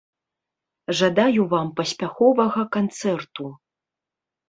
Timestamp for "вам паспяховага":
1.53-2.61